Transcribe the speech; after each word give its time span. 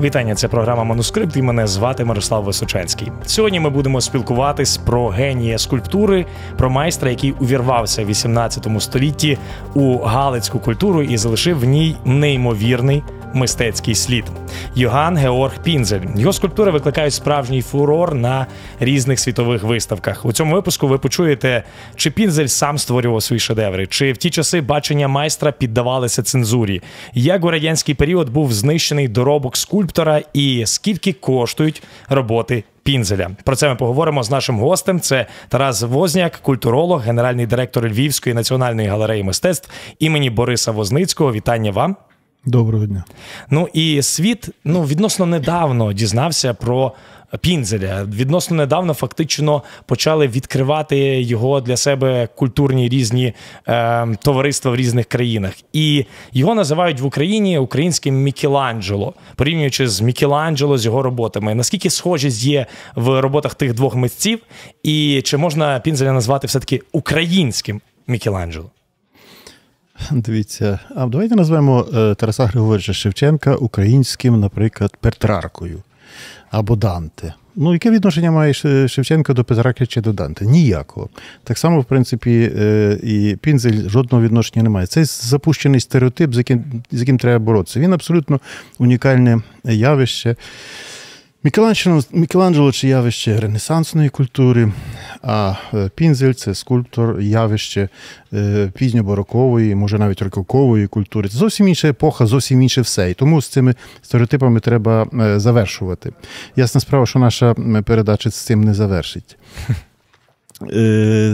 Вітання, 0.00 0.34
це 0.34 0.48
програма 0.48 0.84
Манускрипт. 0.84 1.36
і 1.36 1.42
мене 1.42 1.66
звати 1.66 2.04
Мирослав 2.04 2.44
Височенський. 2.44 3.12
Сьогодні 3.26 3.60
ми 3.60 3.70
будемо 3.70 4.00
спілкуватись 4.00 4.76
про 4.76 5.08
генія 5.08 5.58
скульптури, 5.58 6.26
про 6.56 6.70
майстра, 6.70 7.10
який 7.10 7.32
увірвався 7.32 8.02
в 8.04 8.06
18 8.06 8.66
столітті 8.78 9.38
у 9.74 9.98
галицьку 9.98 10.58
культуру 10.58 11.02
і 11.02 11.16
залишив 11.16 11.60
в 11.60 11.64
ній 11.64 11.96
неймовірний 12.04 13.02
мистецький 13.34 13.94
слід. 13.94 14.24
Йоган 14.74 15.16
Георг 15.16 15.62
Пінзель. 15.62 16.00
Його 16.16 16.32
скульптури 16.32 16.70
викликають 16.70 17.14
справжній 17.14 17.62
фурор 17.62 18.14
на 18.14 18.46
різних 18.80 19.20
світових 19.20 19.62
виставках. 19.62 20.24
У 20.24 20.32
цьому 20.32 20.54
випуску 20.54 20.88
ви 20.88 20.98
почуєте, 20.98 21.62
чи 21.96 22.10
Пінзель 22.10 22.46
сам 22.46 22.78
створював 22.78 23.22
свої 23.22 23.40
шедеври, 23.40 23.86
чи 23.86 24.12
в 24.12 24.16
ті 24.16 24.30
часи 24.30 24.60
бачення 24.60 25.08
майстра 25.08 25.52
піддавалися 25.52 26.22
цензурі, 26.22 26.82
як 27.14 27.44
у 27.44 27.50
радянський 27.50 27.94
період 27.94 28.30
був 28.30 28.52
знищений 28.52 29.08
доробок 29.08 29.56
скульптора, 29.56 30.22
і 30.32 30.62
скільки 30.66 31.12
коштують 31.12 31.82
роботи. 32.08 32.64
Пінзеля 32.82 33.30
про 33.44 33.56
це 33.56 33.68
ми 33.68 33.76
поговоримо 33.76 34.22
з 34.22 34.30
нашим 34.30 34.58
гостем. 34.58 35.00
Це 35.00 35.26
Тарас 35.48 35.82
Возняк, 35.82 36.36
культуролог, 36.36 37.02
генеральний 37.02 37.46
директор 37.46 37.88
Львівської 37.88 38.34
національної 38.34 38.88
галереї 38.88 39.22
мистецтв 39.22 39.70
імені 39.98 40.30
Бориса 40.30 40.72
Возницького. 40.72 41.32
Вітання 41.32 41.70
вам. 41.70 41.96
Доброго 42.44 42.86
дня. 42.86 43.04
Ну 43.50 43.68
і 43.72 44.02
світ 44.02 44.48
ну 44.64 44.82
відносно 44.82 45.26
недавно 45.26 45.92
дізнався 45.92 46.54
про 46.54 46.92
Пінзеля. 47.40 48.04
Відносно 48.04 48.56
недавно 48.56 48.94
фактично 48.94 49.62
почали 49.86 50.28
відкривати 50.28 50.98
його 51.22 51.60
для 51.60 51.76
себе 51.76 52.28
культурні 52.34 52.88
різні 52.88 53.32
е, 53.68 54.06
товариства 54.22 54.70
в 54.70 54.76
різних 54.76 55.06
країнах. 55.06 55.52
І 55.72 56.04
його 56.32 56.54
називають 56.54 57.00
в 57.00 57.06
Україні 57.06 57.58
українським 57.58 58.22
Мікеланджело, 58.22 59.14
порівнюючи 59.36 59.88
з 59.88 60.00
Мікеланджело 60.00 60.78
з 60.78 60.84
його 60.84 61.02
роботами. 61.02 61.54
Наскільки 61.54 61.90
схожість 61.90 62.44
є 62.44 62.66
в 62.94 63.20
роботах 63.20 63.54
тих 63.54 63.74
двох 63.74 63.94
митців, 63.94 64.38
і 64.82 65.22
чи 65.24 65.36
можна 65.36 65.80
Пінзеля 65.80 66.12
назвати 66.12 66.46
все 66.46 66.60
таки 66.60 66.82
українським 66.92 67.80
Мікеланджело? 68.06 68.70
Дивіться, 70.10 70.78
а 70.94 71.06
давайте 71.06 71.36
назвемо 71.36 71.86
е, 71.94 72.14
Тараса 72.14 72.46
Григоровича 72.46 72.92
Шевченка 72.92 73.54
українським, 73.54 74.40
наприклад, 74.40 74.96
Петраркою 75.00 75.82
або 76.50 76.76
Данте. 76.76 77.34
Ну, 77.56 77.72
яке 77.72 77.90
відношення 77.90 78.30
має 78.30 78.54
Шевченко 78.88 79.34
до 79.34 79.44
Петрарки 79.44 79.86
чи 79.86 80.00
до 80.00 80.12
Данте? 80.12 80.46
Ніякого. 80.46 81.08
Так 81.44 81.58
само, 81.58 81.80
в 81.80 81.84
принципі, 81.84 82.52
е, 82.58 82.98
і 83.02 83.36
Пінзель 83.40 83.88
жодного 83.88 84.24
відношення 84.24 84.62
немає. 84.62 84.86
Це 84.86 85.04
запущений 85.04 85.80
стереотип, 85.80 86.34
з 86.34 86.36
яким, 86.36 86.64
з 86.90 87.00
яким 87.00 87.18
треба 87.18 87.44
боротися. 87.44 87.80
Він 87.80 87.92
абсолютно 87.92 88.40
унікальне 88.78 89.40
явище. 89.64 90.36
Мікеланджело, 91.44 92.02
Мікеланджело 92.12 92.72
це 92.72 92.88
явище 92.88 93.40
ренесансної 93.40 94.08
культури, 94.08 94.72
а 95.22 95.54
е, 95.74 95.90
Пінзель 95.94 96.32
це 96.32 96.54
скульптор, 96.54 97.20
явище 97.20 97.88
е, 98.32 98.72
пізньобарокової, 98.74 99.74
може 99.74 99.98
навіть 99.98 100.22
рококової 100.22 100.86
культури. 100.86 101.28
Це 101.28 101.38
зовсім 101.38 101.68
інша 101.68 101.88
епоха, 101.88 102.26
зовсім 102.26 102.62
інше 102.62 102.80
все. 102.80 103.10
І 103.10 103.14
тому 103.14 103.42
з 103.42 103.48
цими 103.48 103.74
стереотипами 104.02 104.60
треба 104.60 105.06
е, 105.20 105.40
завершувати. 105.40 106.12
Ясна 106.56 106.80
справа, 106.80 107.06
що 107.06 107.18
наша 107.18 107.54
передача 107.84 108.30
з 108.30 108.34
цим 108.34 108.64
не 108.64 108.74
завершить. 108.74 109.36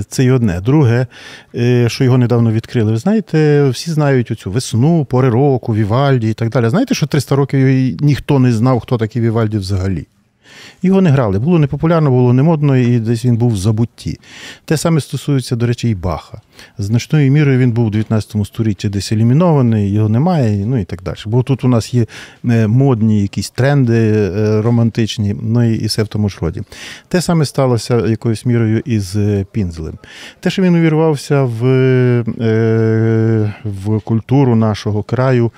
Це 0.09 0.25
й 0.25 0.31
одне. 0.31 0.61
Друге, 0.61 1.07
що 1.87 2.05
його 2.05 2.19
недавно 2.19 2.53
відкрили. 2.53 2.91
Ви 2.91 2.99
знаєте, 2.99 3.69
всі 3.69 3.91
знають 3.91 4.31
оцю 4.31 4.51
весну, 4.51 5.05
пори 5.05 5.29
року, 5.29 5.75
Вівальді 5.75 6.31
і 6.31 6.35
так 6.35 6.51
далі. 6.51 6.69
Знаєте, 6.69 6.95
що 6.95 7.07
300 7.07 7.37
років 7.37 7.97
ніхто 8.01 8.39
не 8.39 8.53
знав, 8.53 8.81
хто 8.81 8.99
такий 8.99 9.23
Вівальді 9.23 9.59
взагалі. 9.59 10.07
Його 10.83 11.01
не 11.01 11.11
грали. 11.11 11.39
Було 11.39 11.59
непопулярно, 11.59 12.11
було 12.11 12.33
не 12.33 12.43
модно, 12.43 12.77
і 12.77 12.99
десь 12.99 13.25
він 13.25 13.37
був 13.37 13.53
в 13.53 13.57
забутті. 13.57 14.19
Те 14.65 14.77
саме 14.77 15.01
стосується, 15.01 15.57
до 15.57 15.67
речі, 15.67 15.89
і 15.89 15.95
Баха. 15.95 16.41
Значною 16.79 17.33
мірою 17.33 17.59
він 17.59 17.73
був 17.73 17.87
у 17.87 17.91
19 17.91 18.47
столітті 18.47 18.89
десь 18.89 19.13
елімінований, 19.13 19.93
його 19.93 20.09
немає, 20.09 20.67
ну 20.67 20.79
і 20.79 20.85
так 20.85 21.03
далі. 21.03 21.17
Бо 21.27 21.43
тут 21.43 21.65
у 21.65 21.69
нас 21.69 21.95
є 21.95 22.07
е, 22.45 22.67
модні 22.67 23.23
якісь 23.23 23.51
тренди 23.51 24.13
е, 24.15 24.63
романтичні, 24.63 25.37
ну 25.43 25.75
і 25.75 25.87
все 25.87 26.03
в 26.03 26.09
тому 26.09 26.29
ж 26.29 26.39
роді. 26.41 26.63
Те 27.09 27.21
саме 27.21 27.45
сталося 27.45 28.07
якоюсь 28.07 28.47
мірою 28.47 28.83
із 28.85 29.17
е, 29.17 29.47
Пінзлем. 29.53 29.99
Те, 30.41 30.51
що 30.51 30.63
він 30.63 30.75
увірвався 30.75 31.43
в, 31.43 31.61
в 33.65 34.01
культуру 34.01 34.57
нашого 34.57 35.03
краю. 35.03 35.53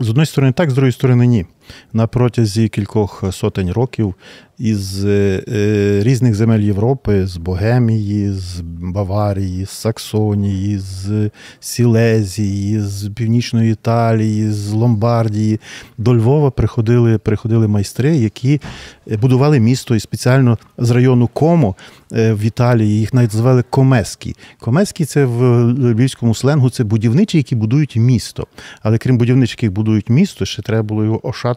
З 0.00 0.08
однієї 0.08 0.26
сторони, 0.26 0.52
так, 0.52 0.70
з 0.70 0.74
другої 0.74 0.92
сторони, 0.92 1.26
ні. 1.26 1.46
На 1.92 2.06
протязі 2.06 2.68
кількох 2.68 3.24
сотень 3.32 3.72
років 3.72 4.14
із 4.58 5.04
е, 5.04 5.42
е, 5.48 6.00
різних 6.02 6.34
земель 6.34 6.60
Європи, 6.60 7.26
з 7.26 7.36
Богемії, 7.36 8.32
з 8.32 8.60
Баварії, 8.80 9.64
з 9.64 9.70
Саксонії, 9.70 10.78
з 10.78 11.30
Сілезії, 11.60 12.80
з 12.80 13.10
Північної 13.14 13.72
Італії, 13.72 14.50
з 14.50 14.72
Ломбардії 14.72 15.60
до 15.98 16.14
Львова 16.14 16.50
приходили 16.50 17.18
приходили 17.18 17.68
майстри, 17.68 18.16
які 18.16 18.60
будували 19.06 19.60
місто 19.60 19.94
і 19.94 20.00
спеціально 20.00 20.58
з 20.78 20.90
району 20.90 21.26
Комо 21.26 21.76
е, 22.12 22.32
в 22.32 22.40
Італії. 22.40 23.00
Їх 23.00 23.14
навіть 23.14 23.32
звали 23.32 23.64
Комеські. 23.70 24.36
Комеські 24.60 25.04
це 25.04 25.24
в 25.24 25.64
львівському 25.72 26.34
сленгу 26.34 26.70
це 26.70 26.84
будівничі, 26.84 27.38
які 27.38 27.56
будують 27.56 27.96
місто. 27.96 28.46
Але 28.82 28.98
крім 28.98 29.18
будівничих, 29.18 29.62
які 29.62 29.74
будують 29.74 30.08
місто, 30.08 30.44
ще 30.44 30.62
треба 30.62 30.82
було 30.82 31.04
його 31.04 31.28
ошатно 31.28 31.53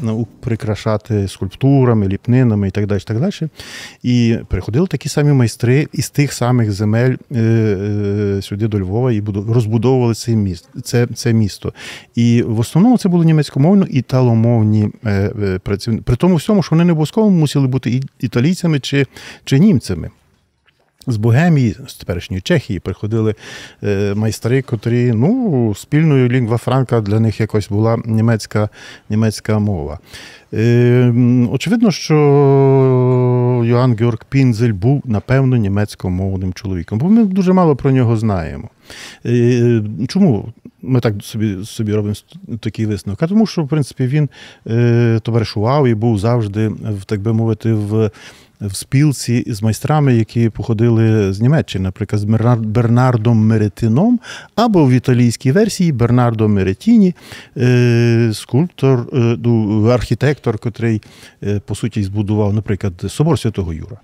ну, 0.00 0.26
прикрашати 0.40 1.28
скульптурами, 1.28 2.08
ліпнинами 2.08 2.68
і 2.68 2.70
так 2.70 2.86
далі. 2.86 3.00
так 3.00 3.20
далі. 3.20 3.50
І 4.02 4.38
приходили 4.48 4.86
такі 4.86 5.08
самі 5.08 5.32
майстри 5.32 5.88
із 5.92 6.10
тих 6.10 6.32
самих 6.32 6.72
земель 6.72 7.16
е, 7.32 7.38
е, 7.38 8.42
сюди 8.42 8.68
до 8.68 8.80
Львова 8.80 9.12
і 9.12 9.22
розбудовували 9.48 10.14
це 10.14 10.32
місто. 10.32 10.68
Це, 10.82 11.06
це 11.14 11.32
місто. 11.32 11.72
І 12.14 12.42
в 12.42 12.60
основному 12.60 12.98
це 12.98 13.08
були 13.08 13.24
німецькомовно 13.24 13.86
і 13.90 14.02
таломовні 14.02 14.88
е, 15.06 15.58
працівники. 15.62 16.02
При 16.02 16.16
тому 16.16 16.36
всьому, 16.36 16.62
що 16.62 16.70
вони 16.70 16.84
не 16.84 16.92
обов'язково 16.92 17.30
мусили 17.30 17.66
бути 17.66 18.02
італійцями 18.20 18.80
чи, 18.80 19.06
чи 19.44 19.58
німцями. 19.58 20.10
З 21.06 21.16
Богемії, 21.16 21.76
з 21.86 21.94
теперішньої 21.94 22.40
Чехії, 22.40 22.80
приходили 22.80 23.34
майстри, 24.14 24.62
котрі 24.62 25.12
ну, 25.12 25.74
спільною 25.76 26.28
лінгва 26.28 26.56
франка 26.56 27.00
для 27.00 27.20
них 27.20 27.40
якось 27.40 27.68
була 27.68 27.98
німецька 28.04 28.68
німецька 29.10 29.58
мова. 29.58 29.98
Ем, 30.52 31.48
очевидно, 31.52 31.90
що 31.90 32.14
Йоанн 33.66 33.96
Георг 33.96 34.18
Пінзель 34.28 34.72
був, 34.72 35.02
напевно, 35.04 35.56
німецькомовним 35.56 36.52
чоловіком, 36.52 36.98
бо 36.98 37.08
ми 37.08 37.24
дуже 37.24 37.52
мало 37.52 37.76
про 37.76 37.90
нього 37.90 38.16
знаємо. 38.16 38.68
Е, 39.26 39.82
чому 40.08 40.52
ми 40.82 41.00
так 41.00 41.14
собі 41.22 41.64
собі 41.64 41.92
робимо 41.92 42.14
такий 42.60 42.86
висновок? 42.86 43.22
А 43.22 43.26
тому, 43.26 43.46
що, 43.46 43.62
в 43.62 43.68
принципі, 43.68 44.06
він 44.06 44.28
е, 44.66 45.20
товаришував 45.22 45.86
і 45.86 45.94
був 45.94 46.18
завжди, 46.18 46.72
так 47.06 47.20
би 47.20 47.32
мовити, 47.32 47.72
в 47.72 48.10
в 48.60 48.74
спілці 48.74 49.44
з 49.46 49.62
майстрами, 49.62 50.14
які 50.14 50.48
походили 50.48 51.32
з 51.32 51.40
Німеччини, 51.40 51.82
наприклад, 51.82 52.20
з 52.20 52.24
Бернардом 52.58 53.46
Меретином, 53.46 54.20
або 54.54 54.86
в 54.86 54.90
італійській 54.90 55.52
версії 55.52 55.92
Бернардо 55.92 56.48
Меретіні, 56.48 57.14
е, 57.56 58.30
скульптор, 58.34 59.08
е, 59.12 59.36
ну, 59.44 59.84
архітектор, 59.86 60.58
котрий, 60.58 61.02
е, 61.42 61.60
по 61.66 61.74
суті, 61.74 62.02
збудував, 62.02 62.54
наприклад, 62.54 62.92
собор 63.08 63.38
Святого 63.38 63.72
Юра. 63.72 63.96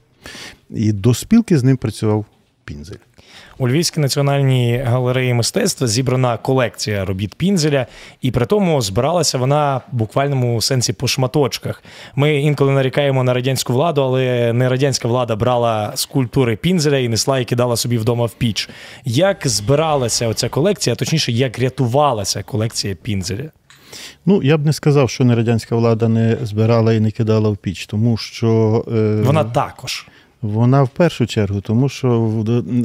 І 0.70 0.92
до 0.92 1.14
спілки 1.14 1.58
з 1.58 1.64
ним 1.64 1.76
працював 1.76 2.24
Пінзель. 2.64 2.96
У 3.58 3.68
Львівській 3.68 4.00
національній 4.00 4.82
галереї 4.86 5.34
мистецтва 5.34 5.86
зібрана 5.86 6.36
колекція 6.36 7.04
робіт 7.04 7.34
Пінзеля, 7.34 7.86
і 8.22 8.30
при 8.30 8.46
тому 8.46 8.82
збиралася 8.82 9.38
вона 9.38 9.76
в 9.76 9.96
буквальному 9.96 10.60
сенсі 10.60 10.92
по 10.92 11.08
шматочках. 11.08 11.82
Ми 12.16 12.40
інколи 12.40 12.72
нарікаємо 12.72 13.24
на 13.24 13.34
радянську 13.34 13.72
владу, 13.72 14.02
але 14.02 14.52
не 14.52 14.68
радянська 14.68 15.08
влада 15.08 15.36
брала 15.36 15.92
скульптури 15.94 16.56
Пінзеля 16.56 16.98
і 16.98 17.08
несла 17.08 17.38
і 17.38 17.44
кидала 17.44 17.76
собі 17.76 17.98
вдома 17.98 18.26
в 18.26 18.32
піч. 18.32 18.70
Як 19.04 19.48
збиралася 19.48 20.28
оця 20.28 20.48
колекція, 20.48 20.94
а 20.94 20.96
точніше, 20.96 21.32
як 21.32 21.58
рятувалася 21.58 22.42
колекція 22.42 22.94
Пінзеля? 22.94 23.50
Ну, 24.26 24.42
я 24.42 24.56
б 24.56 24.66
не 24.66 24.72
сказав, 24.72 25.10
що 25.10 25.24
не 25.24 25.34
радянська 25.34 25.76
влада 25.76 26.08
не 26.08 26.38
збирала 26.42 26.92
і 26.92 27.00
не 27.00 27.10
кидала 27.10 27.50
в 27.50 27.56
піч, 27.56 27.86
тому 27.86 28.16
що. 28.16 28.84
Е... 28.92 29.22
Вона 29.22 29.44
також. 29.44 30.06
Вона 30.44 30.82
в 30.82 30.88
першу 30.88 31.26
чергу, 31.26 31.60
тому 31.60 31.88
що 31.88 32.20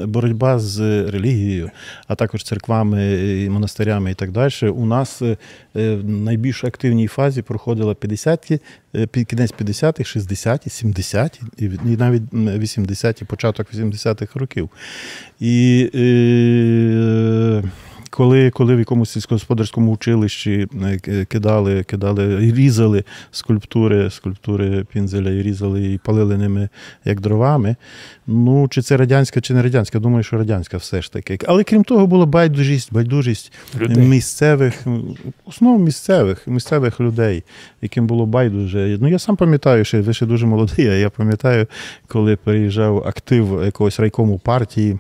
боротьба 0.06 0.60
з 0.60 0.80
релігією, 1.10 1.72
а 2.08 2.16
також 2.16 2.44
церквами, 2.44 3.14
і 3.46 3.50
монастирями 3.50 4.12
і 4.12 4.14
так 4.14 4.32
далі, 4.32 4.70
у 4.70 4.86
нас 4.86 5.22
е, 5.22 5.38
в 5.74 6.10
найбільш 6.10 6.64
активній 6.64 7.08
фазі 7.08 7.42
проходила 7.42 7.94
50-ті, 7.94 8.60
е, 8.96 9.08
кінець 9.08 9.54
50-х, 9.54 10.16
60-ті, 10.16 10.70
70-ті 10.70 11.42
і 11.58 11.98
навіть 11.98 12.24
80-ті, 12.34 13.26
початок 13.26 13.74
80-х 13.74 14.40
років. 14.40 14.70
І 15.40 15.90
е, 15.96 17.64
коли 18.10 18.50
коли 18.50 18.76
в 18.76 18.80
якомусь 18.80 19.10
сільськогосподарському 19.10 19.92
училищі 19.92 20.68
е, 21.08 21.26
кидали, 21.26 21.84
кидали 21.84 22.40
різали 22.40 23.04
скульптури, 23.32 24.10
скульптури 24.10 24.86
пінзеля 24.94 25.30
і 25.30 25.42
різали 25.42 25.94
і 25.94 25.98
палили 25.98 26.38
ними 26.38 26.70
як 27.06 27.22
дровами. 27.22 27.76
Ну, 28.28 28.68
чи 28.70 28.82
це 28.82 28.98
радянська, 28.98 29.42
чи 29.42 29.54
не 29.54 29.62
радянська? 29.64 30.00
Думаю, 30.00 30.24
що 30.24 30.38
радянська 30.38 30.78
все 30.78 31.02
ж 31.02 31.14
таки. 31.14 31.40
Але 31.48 31.64
крім 31.64 31.84
того, 31.84 32.08
була 32.08 32.26
байдужість, 32.26 32.94
байдужість 32.94 33.54
людей. 33.80 34.06
місцевих, 34.06 34.86
основно 35.46 35.80
місцевих, 35.80 36.48
місцевих 36.48 37.00
людей, 37.00 37.44
яким 37.82 38.08
було 38.08 38.26
байдуже. 38.26 38.98
Ну, 39.02 39.08
я 39.08 39.20
сам 39.20 39.36
пам'ятаю, 39.36 39.86
що 39.86 40.04
ви 40.04 40.14
ще 40.14 40.26
дуже 40.26 40.46
молодий, 40.46 40.88
а 40.88 40.94
я 40.94 41.10
пам'ятаю, 41.10 41.68
коли 42.08 42.36
переїжджав 42.36 43.04
актив 43.08 43.62
якогось 43.66 44.00
райкому 44.00 44.40
партії 44.40 45.00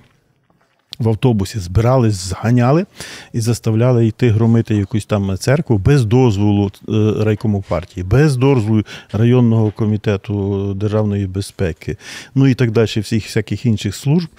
в 0.99 1.09
автобусі 1.09 1.59
збирались, 1.59 2.13
зганяли 2.13 2.85
і 3.33 3.39
заставляли 3.41 4.07
йти 4.07 4.29
громити 4.29 4.75
якусь 4.75 5.05
там 5.05 5.37
церкву 5.37 5.77
без 5.77 6.05
дозволу 6.05 6.71
е, 6.89 7.23
райкому 7.23 7.63
партії, 7.69 8.03
без 8.03 8.37
дозволу 8.37 8.83
районного 9.11 9.71
комітету 9.71 10.73
державної 10.73 11.27
безпеки, 11.27 11.97
ну 12.35 12.47
і 12.47 12.53
так 12.53 12.71
далі, 12.71 12.85
всіх 12.85 13.25
всяких 13.25 13.65
інших 13.65 13.95
служб. 13.95 14.29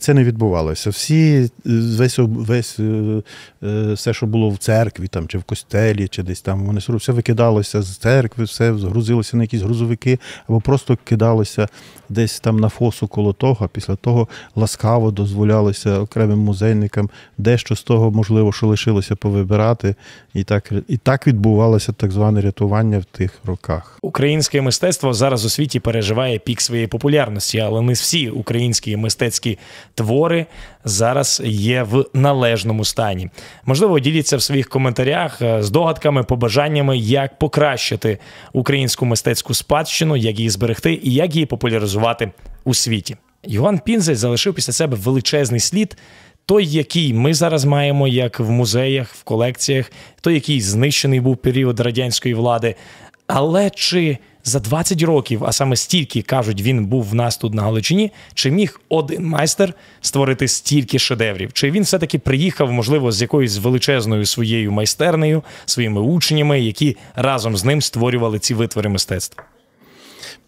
Це 0.00 0.14
не 0.14 0.24
відбувалося. 0.24 0.90
Всі 0.90 1.50
весь 1.64 2.18
весь 2.18 2.78
е, 2.80 3.22
е, 3.62 3.92
все, 3.92 4.14
що 4.14 4.26
було 4.26 4.50
в 4.50 4.58
церкві, 4.58 5.08
там 5.08 5.28
чи 5.28 5.38
в 5.38 5.42
костелі, 5.42 6.08
чи 6.08 6.22
десь 6.22 6.40
там, 6.40 6.66
вони 6.66 6.80
все 6.88 7.12
викидалося 7.12 7.82
з 7.82 7.96
церкви, 7.96 8.44
все 8.44 8.72
грузилося 8.72 9.36
на 9.36 9.42
якісь 9.42 9.62
грузовики, 9.62 10.18
або 10.48 10.60
просто 10.60 10.98
кидалося 11.04 11.68
десь 12.08 12.40
там 12.40 12.60
на 12.60 12.68
фосу 12.68 13.08
коло 13.08 13.32
того, 13.32 13.64
а 13.64 13.68
після 13.68 13.96
того 13.96 14.28
ласкаво 14.56 15.10
дозволялося 15.10 16.03
окремим 16.04 16.38
музейникам 16.38 17.10
дещо 17.38 17.76
з 17.76 17.82
того, 17.82 18.10
можливо, 18.10 18.52
що 18.52 18.66
лишилося 18.66 19.16
повибирати, 19.16 19.94
і 20.34 20.44
так 20.44 20.72
і 20.88 20.96
так 20.96 21.26
відбувалося 21.26 21.92
так 21.92 22.12
зване 22.12 22.40
рятування 22.40 22.98
в 22.98 23.04
тих 23.04 23.38
роках. 23.44 23.98
Українське 24.02 24.60
мистецтво 24.60 25.14
зараз 25.14 25.44
у 25.44 25.48
світі 25.48 25.80
переживає 25.80 26.38
пік 26.38 26.60
своєї 26.60 26.86
популярності, 26.86 27.58
але 27.58 27.82
не 27.82 27.92
всі 27.92 28.30
українські 28.30 28.96
мистецькі 28.96 29.58
твори 29.94 30.46
зараз 30.84 31.42
є 31.44 31.82
в 31.82 32.04
належному 32.14 32.84
стані. 32.84 33.30
Можливо, 33.66 34.00
діліться 34.00 34.36
в 34.36 34.42
своїх 34.42 34.68
коментарях 34.68 35.42
е, 35.42 35.62
з 35.62 35.70
догадками, 35.70 36.22
побажаннями, 36.22 36.98
як 36.98 37.38
покращити 37.38 38.18
українську 38.52 39.06
мистецьку 39.06 39.54
спадщину, 39.54 40.16
як 40.16 40.38
її 40.38 40.50
зберегти 40.50 41.00
і 41.02 41.14
як 41.14 41.34
її 41.34 41.46
популяризувати 41.46 42.32
у 42.64 42.74
світі. 42.74 43.16
Йоанн 43.46 43.78
Пінзель 43.78 44.14
залишив 44.14 44.54
після 44.54 44.72
себе 44.72 44.96
величезний 44.96 45.60
слід. 45.60 45.96
Той, 46.46 46.66
який 46.66 47.14
ми 47.14 47.34
зараз 47.34 47.64
маємо, 47.64 48.08
як 48.08 48.40
в 48.40 48.50
музеях, 48.50 49.14
в 49.14 49.22
колекціях, 49.22 49.92
той, 50.20 50.34
який 50.34 50.60
знищений 50.60 51.20
був 51.20 51.36
період 51.36 51.80
радянської 51.80 52.34
влади. 52.34 52.74
Але 53.26 53.70
чи 53.70 54.18
за 54.44 54.60
20 54.60 55.02
років, 55.02 55.44
а 55.44 55.52
саме 55.52 55.76
стільки 55.76 56.22
кажуть, 56.22 56.62
він 56.62 56.86
був 56.86 57.04
в 57.04 57.14
нас 57.14 57.36
тут 57.36 57.54
на 57.54 57.62
Галичині, 57.62 58.12
чи 58.34 58.50
міг 58.50 58.80
один 58.88 59.26
майстер 59.26 59.74
створити 60.00 60.48
стільки 60.48 60.98
шедеврів? 60.98 61.52
Чи 61.52 61.70
він 61.70 61.82
все-таки 61.82 62.18
приїхав, 62.18 62.72
можливо, 62.72 63.12
з 63.12 63.22
якоюсь 63.22 63.58
величезною 63.58 64.26
своєю 64.26 64.72
майстернею, 64.72 65.42
своїми 65.64 66.00
учнями, 66.00 66.60
які 66.60 66.96
разом 67.14 67.56
з 67.56 67.64
ним 67.64 67.82
створювали 67.82 68.38
ці 68.38 68.54
витвори 68.54 68.88
мистецтва? 68.88 69.44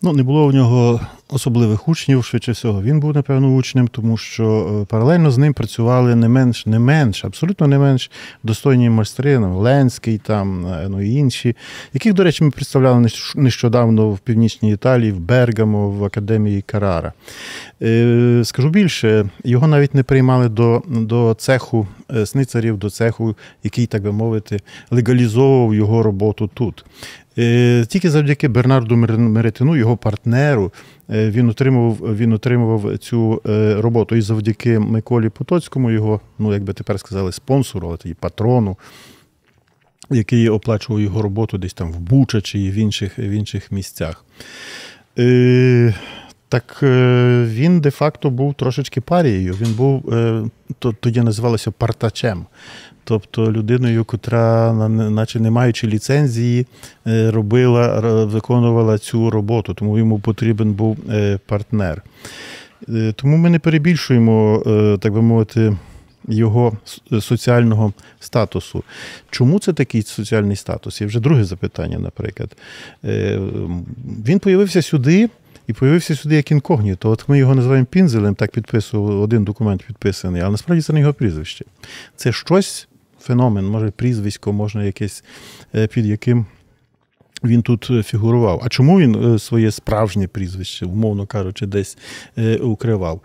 Ну, 0.03 0.13
не 0.13 0.23
було 0.23 0.45
у 0.45 0.53
нього 0.53 1.01
особливих 1.29 1.89
учнів, 1.89 2.25
швидше 2.25 2.53
всього. 2.53 2.83
Він 2.83 3.01
був, 3.01 3.15
напевно, 3.15 3.55
учнем, 3.55 3.89
тому 3.89 4.17
що 4.17 4.79
е, 4.83 4.85
паралельно 4.85 5.31
з 5.31 5.39
ним 5.39 5.55
працювали 5.55 6.15
не 6.15 6.29
менш, 6.29 6.67
не 6.67 6.79
менш, 6.79 7.25
абсолютно 7.25 7.67
не 7.67 7.79
менш 7.79 8.11
достойні 8.43 8.91
майстри, 8.91 9.39
ну, 9.39 9.59
Ленський 9.59 10.19
там, 10.19 10.67
е, 10.67 10.87
ну 10.89 11.03
і 11.03 11.11
інші, 11.11 11.57
яких, 11.93 12.15
до 12.15 12.25
речі, 12.25 12.45
ми 12.45 12.51
представляли 12.51 13.09
нещодавно 13.35 14.11
в 14.11 14.19
Північній 14.19 14.73
Італії, 14.73 15.13
в 15.13 15.21
Бергамо, 15.21 15.91
в 15.91 16.05
академії 16.05 16.63
Карара. 16.63 17.13
Е, 17.83 18.43
скажу 18.45 18.69
більше, 18.69 19.29
його 19.45 19.67
навіть 19.67 19.95
не 19.95 20.03
приймали 20.03 20.49
до, 20.49 20.83
до 20.89 21.35
цеху 21.39 21.87
сницарів, 22.25 22.79
до 22.79 22.91
цеху, 22.91 23.37
який, 23.63 23.87
так 23.87 24.03
би 24.03 24.13
мовити, 24.13 24.61
легалізовував 24.91 25.75
його 25.75 26.03
роботу 26.03 26.51
тут. 26.55 26.85
Тільки 27.89 28.11
завдяки 28.11 28.49
Бернарду 28.49 28.97
Меретину, 28.97 29.77
його 29.77 29.97
партнеру, 29.97 30.73
він 31.09 31.49
отримував 31.49 32.17
він 32.17 32.33
отримував 32.33 32.99
цю 32.99 33.43
е, 33.47 33.75
роботу 33.81 34.17
і 34.17 34.21
завдяки 34.21 34.79
Миколі 34.79 35.29
Потоцькому, 35.29 35.91
його, 35.91 36.21
ну 36.39 36.53
як 36.53 36.65
би 36.65 36.73
тепер 36.73 37.01
сказали, 37.01 37.33
спонсору, 37.33 37.99
і 38.05 38.15
патрону, 38.15 38.77
який 40.11 40.49
оплачував 40.49 41.01
його 41.01 41.23
роботу 41.23 41.59
десь 41.59 41.75
там 41.75 41.93
в 41.93 42.01
Буча 42.01 42.41
чи 42.41 42.59
в 42.59 42.75
інших 42.75 43.19
в 43.19 43.31
інших 43.31 43.73
місцях. 43.73 44.25
Так 46.49 46.79
він 47.43 47.81
де-факто 47.81 48.31
був 48.31 48.55
трошечки 48.55 49.01
парією. 49.01 49.53
Він 49.61 49.75
був 49.75 50.13
тоді 51.01 51.21
називалося 51.21 51.71
партачем. 51.71 52.47
Тобто 53.09 53.53
людиною, 53.53 54.05
котра, 54.05 54.73
наче 54.89 55.41
не 55.41 55.51
маючи 55.51 55.87
ліцензії, 55.87 56.67
е, 57.07 57.31
робила, 57.31 58.01
виконувала 58.25 58.99
цю 58.99 59.31
роботу, 59.31 59.75
тому 59.75 59.99
йому 59.99 60.19
потрібен 60.19 60.73
був 60.73 60.99
е, 61.11 61.39
партнер. 61.47 62.03
Е, 62.89 63.13
тому 63.17 63.37
ми 63.37 63.51
не 63.51 63.59
перебільшуємо, 63.59 64.63
так 65.01 65.13
би 65.13 65.23
мовити, 65.23 65.77
його 66.29 66.79
соціального 67.21 67.93
статусу. 68.21 68.83
Чому 69.31 69.59
це 69.59 69.73
такий 69.73 70.03
соціальний 70.03 70.57
статус? 70.57 71.01
І 71.01 71.07
вже 71.07 71.21
друге 71.21 71.45
запитання, 71.45 71.99
наприклад. 71.99 72.57
Він 74.25 74.39
появився 74.39 74.83
сюди. 74.83 75.29
І 75.67 75.73
появився 75.73 76.17
сюди 76.17 76.37
як 76.37 76.51
інкогніто. 76.51 77.11
От 77.11 77.29
ми 77.29 77.39
його 77.39 77.55
називаємо 77.55 77.87
пінзелем, 77.87 78.35
так 78.35 78.51
підписував 78.51 79.21
один 79.21 79.45
документ 79.45 79.83
підписаний, 79.87 80.43
але 80.43 80.51
насправді 80.51 80.83
це 80.83 80.93
не 80.93 81.01
його 81.01 81.15
прізвище. 81.15 81.65
Це 82.17 82.33
щось 82.33 82.89
феномен, 83.21 83.67
може 83.67 83.91
прізвисько, 83.91 84.53
можна 84.53 84.85
якесь, 84.85 85.25
е, 85.75 85.87
під 85.87 86.07
яким 86.07 86.47
він 87.45 87.63
тут 87.63 87.89
е, 87.91 88.03
фігурував. 88.03 88.63
А 88.65 88.69
чому 88.69 89.01
він 89.01 89.35
е, 89.35 89.39
своє 89.39 89.71
справжнє 89.71 90.29
прізвище, 90.29 90.87
умовно 90.87 91.27
кажучи, 91.27 91.67
десь 91.67 91.99
укривав? 92.61 93.21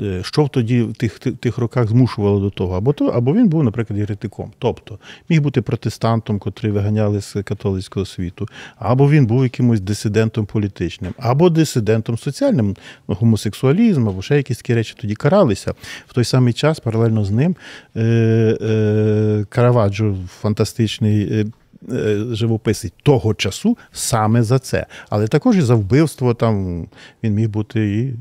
Е, 0.00 0.22
що 0.22 0.48
тоді 0.48 0.82
в 0.82 0.94
тих 0.94 1.18
тих 1.18 1.58
роках 1.58 1.88
змушувало 1.88 2.40
до 2.40 2.50
того? 2.50 2.76
Або 2.76 2.92
то, 2.92 3.06
або 3.06 3.34
він 3.34 3.48
був, 3.48 3.64
наприклад, 3.64 3.98
єретиком. 3.98 4.52
Тобто 4.58 4.98
міг 5.28 5.40
бути 5.40 5.62
протестантом, 5.62 6.38
котрий 6.38 6.72
виганяли 6.72 7.20
з 7.20 7.42
католицького 7.42 8.06
світу, 8.06 8.48
або 8.76 9.10
він 9.10 9.26
був 9.26 9.42
якимось 9.42 9.80
дисидентом 9.80 10.46
політичним, 10.46 11.14
або 11.18 11.50
дисидентом 11.50 12.18
соціальним, 12.18 12.76
гомосексуалізм, 13.06 14.08
або 14.08 14.22
ще 14.22 14.36
якісь 14.36 14.56
такі 14.56 14.74
речі 14.74 14.94
тоді 15.00 15.14
каралися. 15.14 15.74
В 16.06 16.14
той 16.14 16.24
самий 16.24 16.52
час, 16.52 16.80
паралельно 16.80 17.24
з 17.24 17.30
ним, 17.30 17.56
е, 17.96 18.00
е, 18.02 19.44
Караваджо, 19.48 20.16
фантастичний. 20.40 21.22
Е, 21.22 21.44
е 21.92 22.24
Живописить 22.32 22.92
того 23.02 23.34
часу 23.34 23.76
саме 23.92 24.42
за 24.42 24.58
це, 24.58 24.86
але 25.10 25.28
також 25.28 25.56
і 25.56 25.60
за 25.60 25.74
вбивство 25.74 26.34
там 26.34 26.86
він 27.22 27.34
міг 27.34 27.48
бути 27.48 27.98
і 27.98 28.14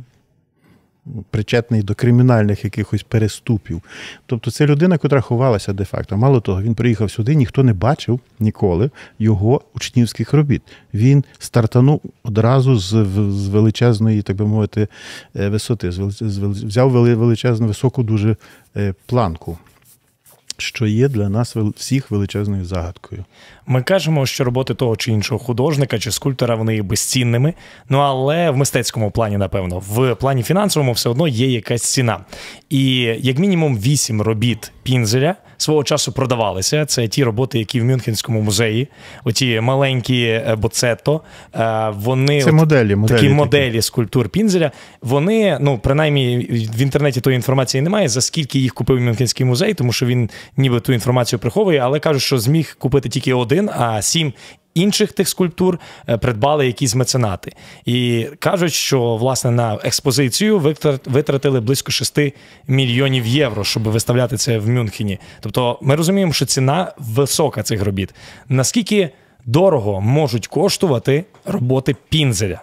причетний 1.30 1.84
до 1.84 1.96
кримінальних 1.96 2.64
якихось 2.64 3.04
переступів. 3.04 3.82
Тобто 4.26 4.52
це 4.52 4.66
людина, 4.66 4.98
котра 4.98 5.22
ховалася 5.22 5.74
де-факто. 5.74 6.18
Мало 6.18 6.42
того, 6.42 6.62
він 6.62 6.76
приїхав 6.76 7.12
сюди, 7.12 7.36
ніхто 7.36 7.64
не 7.64 7.74
бачив 7.74 8.20
ніколи 8.40 8.90
його 9.20 9.62
учнівських 9.76 10.34
робіт. 10.34 10.62
Він 10.94 11.24
стартанув 11.40 12.02
одразу 12.24 12.80
з 12.80 13.06
з 13.30 13.48
величезної, 13.48 14.22
так 14.22 14.36
би 14.36 14.46
мовити, 14.46 14.88
висоти, 15.34 15.92
з, 15.92 16.12
з, 16.22 16.40
взяв 16.40 16.90
величезну 16.90 17.68
високу 17.68 18.04
дуже 18.04 18.36
е, 18.78 18.94
планку 19.06 19.58
що 20.58 20.86
є 20.86 21.08
для 21.08 21.30
нас 21.30 21.56
всіх 21.56 22.12
величезною 22.12 22.66
загадкою. 22.66 23.26
Ми 23.68 23.82
кажемо, 23.82 24.26
що 24.26 24.44
роботи 24.44 24.74
того 24.74 24.96
чи 24.96 25.12
іншого 25.12 25.40
художника 25.40 26.00
чи 26.00 26.12
скульптора 26.12 26.56
вони 26.56 26.76
є 26.76 26.84
безцінними. 26.84 27.54
Ну 27.90 27.98
але 27.98 28.52
в 28.52 28.58
мистецькому 28.58 29.12
плані, 29.12 29.38
напевно, 29.38 29.80
в 29.80 30.16
плані 30.16 30.44
фінансовому 30.44 30.92
все 30.92 31.10
одно 31.10 31.28
є 31.28 31.52
якась 31.52 31.84
ціна. 31.84 32.20
І 32.70 32.96
як 33.20 33.40
мінімум 33.40 33.78
вісім 33.78 34.22
робіт 34.22 34.72
пінзеля 34.84 35.36
свого 35.64 35.84
часу 35.84 36.12
продавалися. 36.12 36.86
Це 36.86 37.08
ті 37.08 37.24
роботи, 37.24 37.60
які 37.60 37.82
в 37.82 37.86
Мюнхенському 37.86 38.42
музеї, 38.42 38.88
оті 39.24 39.60
маленькі 39.60 40.42
боцето. 40.58 41.22
Е, 41.56 41.90
вони 41.96 42.42
це 42.42 42.52
моделі, 42.52 42.96
моделі 42.96 43.18
такі 43.18 43.30
моделі 43.30 43.82
скульптур 43.82 44.30
Пінзеля. 44.30 44.72
Вони, 45.02 45.58
ну 45.62 45.80
принаймні, 45.84 46.38
в 46.78 46.82
інтернеті 46.82 47.22
тої 47.22 47.36
інформації 47.36 47.82
немає, 47.82 48.10
за 48.10 48.22
скільки 48.22 48.60
їх 48.60 48.74
купив 48.74 49.02
Мюнхенський 49.02 49.46
музей, 49.46 49.74
тому 49.74 49.94
що 49.94 50.06
він 50.06 50.30
ніби 50.58 50.80
ту 50.80 50.94
інформацію 50.94 51.40
приховує, 51.40 51.80
але 51.80 52.00
кажуть, 52.00 52.22
що 52.22 52.38
зміг 52.38 52.76
купити 52.80 53.10
тільки 53.10 53.34
один, 53.34 53.70
а 53.70 54.02
сім 54.02 54.34
інших 54.74 55.12
тих 55.12 55.30
скульптур 55.30 55.80
е, 56.10 56.18
придбали 56.18 56.68
якісь 56.68 56.96
меценати. 56.96 57.52
І 57.86 58.28
кажуть, 58.40 58.74
що 58.74 59.16
власне 59.16 59.52
на 59.52 59.80
експозицію 59.84 60.76
витратили 61.06 61.60
близько 61.60 61.92
6 61.92 62.20
мільйонів 62.68 63.26
євро, 63.26 63.64
щоб 63.64 63.84
виставляти 63.84 64.38
це 64.38 64.58
в 64.58 64.70
Мюнхені. 64.70 65.20
Тобто, 65.40 65.80
ми 65.82 65.96
розуміємо, 65.96 66.34
що 66.34 66.46
ціна 66.46 66.92
висока 66.98 67.64
цих 67.64 67.84
робіт. 67.84 68.16
Наскільки 68.50 69.10
дорого 69.46 70.02
можуть 70.02 70.48
коштувати 70.48 71.26
роботи 71.46 71.96
пінзеля? 72.10 72.62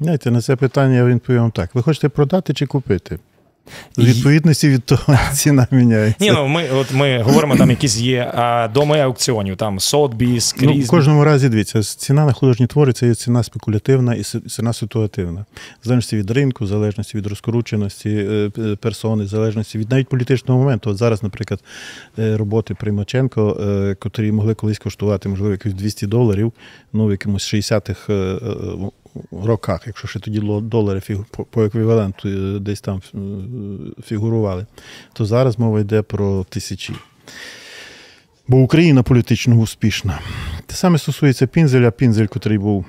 Знаєте, 0.00 0.30
на 0.30 0.40
це 0.40 0.56
питання 0.56 0.96
я 0.96 1.04
відповім 1.04 1.50
так: 1.50 1.74
ви 1.74 1.82
хочете 1.82 2.08
продати 2.08 2.54
чи 2.54 2.66
купити? 2.66 3.18
В 3.96 4.04
відповідності 4.04 4.68
від 4.68 4.84
того 4.84 5.18
ціна 5.32 5.66
міняється. 5.70 6.24
Ні, 6.24 6.30
ну 6.30 6.48
ми 6.48 6.68
от 6.70 6.92
ми 6.92 7.22
говоримо, 7.22 7.56
там 7.56 7.70
якісь 7.70 7.98
є 7.98 8.32
а, 8.34 8.68
доми 8.74 9.00
аукціонів, 9.00 9.56
там 9.56 9.80
Сотбіс, 9.80 10.54
Ну, 10.60 10.72
В 10.72 10.86
кожному 10.86 11.24
разі 11.24 11.48
дивіться, 11.48 11.82
ціна 11.82 12.24
на 12.26 12.32
художні 12.32 12.66
твори 12.66 12.92
це 12.92 13.06
є 13.06 13.14
ціна 13.14 13.42
спекулятивна 13.42 14.14
і 14.14 14.22
ціна 14.22 14.72
ситуативна. 14.72 15.44
В 15.82 15.84
залежності 15.84 16.16
від 16.16 16.30
ринку, 16.30 16.64
в 16.64 16.66
залежності 16.66 17.18
від 17.18 17.26
розкрученості 17.26 18.10
е, 18.10 18.50
персони, 18.80 19.24
в 19.24 19.26
залежності 19.26 19.78
від 19.78 19.90
навіть 19.90 20.08
політичного 20.08 20.60
моменту. 20.60 20.90
От 20.90 20.96
зараз, 20.96 21.22
наприклад, 21.22 21.60
е, 22.18 22.36
роботи 22.36 22.74
Примаченко, 22.74 23.60
е, 23.60 23.94
котрі 23.94 24.32
могли 24.32 24.54
колись 24.54 24.78
коштувати, 24.78 25.28
можливо, 25.28 25.52
якось 25.52 25.74
200 25.74 26.06
доларів, 26.06 26.52
ну 26.92 27.06
в 27.06 27.10
якомусь 27.10 27.54
60-х 27.54 28.12
роках, 29.32 29.82
якщо 29.86 30.08
ще 30.08 30.20
тоді 30.20 30.40
долари 30.62 31.02
по 31.50 31.64
еквіваленту 31.64 32.28
е, 32.28 32.58
десь 32.58 32.80
там 32.80 33.02
е, 33.14 33.18
фігурували, 34.02 34.66
то 35.12 35.24
зараз 35.24 35.58
мова 35.58 35.80
йде 35.80 36.02
про 36.02 36.44
тисячі. 36.44 36.94
Бо 38.48 38.56
Україна 38.56 39.02
політично 39.02 39.54
успішна. 39.54 40.18
Те 40.66 40.74
саме 40.74 40.98
стосується 40.98 41.46
Пінзеля, 41.46 41.90
Пінзель, 41.90 42.26
котрий 42.26 42.58
був 42.58 42.86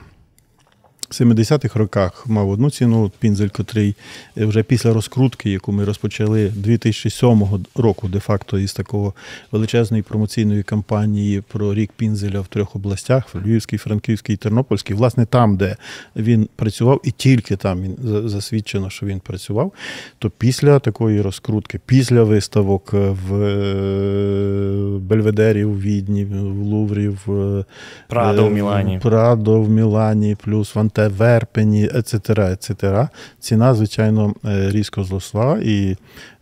70-х 1.12 1.80
роках 1.80 2.28
мав 2.28 2.50
одну 2.50 2.70
ціну 2.70 3.12
пінзель, 3.20 3.48
котрий 3.48 3.96
е, 4.38 4.46
вже 4.46 4.64
після 4.64 4.94
розкрутки, 4.94 5.50
яку 5.50 5.72
ми 5.72 5.86
розпочали 5.86 6.52
2007 6.56 7.44
року, 7.76 8.08
де-факто 8.08 8.60
із 8.60 8.74
такого 8.74 9.14
величезної 9.52 10.04
промоційної 10.04 10.64
кампанії 10.64 11.44
про 11.48 11.74
рік 11.74 11.92
пінзеля 11.98 12.40
в 12.40 12.48
трьох 12.48 12.76
областях: 12.76 13.36
в 13.36 13.38
Львівській, 13.38 13.78
Франківській 13.78 14.34
і 14.34 14.38
Тернопільській, 14.38 14.94
власне, 14.94 15.26
там, 15.26 15.58
де 15.58 15.76
він 16.16 16.50
працював, 16.56 17.02
і 17.04 17.12
тільки 17.12 17.56
там 17.56 17.82
він 17.82 17.98
засвідчено, 18.30 18.90
що 18.90 19.06
він 19.06 19.20
працював. 19.20 19.74
То 20.20 20.30
після 20.30 20.80
такої 20.80 21.22
розкрутки, 21.22 21.80
після 21.86 22.24
виставок 22.24 22.94
в 22.94 23.36
е, 23.36 25.00
Бельведері 25.00 25.66
у 25.66 25.78
Відні, 25.78 26.26
в 26.26 26.62
Луврі, 26.62 27.08
в 27.26 27.66
Прадо 28.08 28.48
в 28.48 28.52
Мілані, 28.52 29.00
Прадо 29.04 29.62
в 29.62 29.70
Мілані, 29.70 30.38
плюс 30.44 30.76
в 30.76 30.80
Анте 30.80 31.01
те 31.02 31.08
верпені, 31.08 31.90
ецетера, 31.96 32.52
ецетера. 32.52 33.10
Ціна, 33.40 33.76
звичайно, 33.76 34.36
е, 34.46 34.72
різко 34.72 35.04
зросла, 35.04 35.60
і 35.64 35.96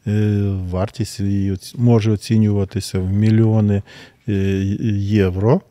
е, 0.08 0.42
вартість 0.70 1.20
її 1.20 1.58
може 1.76 2.12
оцінюватися 2.12 3.00
в 3.00 3.10
мільйони 3.10 3.82
е, 4.28 4.34
євро. 5.00 5.62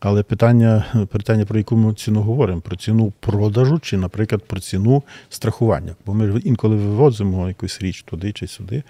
Але 0.00 0.22
питання, 0.22 0.84
питання, 1.10 1.44
про 1.44 1.58
яку 1.58 1.76
ми 1.76 1.94
ціну 1.94 2.20
говоримо: 2.20 2.60
про 2.60 2.76
ціну 2.76 3.12
продажу, 3.20 3.78
чи, 3.78 3.96
наприклад, 3.96 4.42
про 4.46 4.60
ціну 4.60 5.02
страхування. 5.28 5.94
Бо 6.06 6.14
ми 6.14 6.40
інколи 6.44 6.76
вивозимо 6.76 7.48
якусь 7.48 7.82
річ 7.82 8.02
туди 8.02 8.32
чи 8.32 8.46
сюди, 8.46 8.82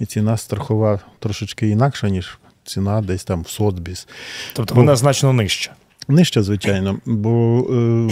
і 0.00 0.06
ціна 0.06 0.36
страхова 0.36 1.00
трошечки 1.18 1.68
інакша, 1.68 2.08
ніж 2.08 2.38
ціна 2.64 3.00
десь 3.00 3.24
там 3.24 3.42
в 3.42 3.48
Сотбіс. 3.48 4.08
Тобто 4.52 4.74
вона 4.74 4.96
значно 4.96 5.32
нижча. 5.32 5.72
Нижче, 6.10 6.42
звичайно, 6.42 6.98
бо 7.06 7.66
е, 7.70 8.08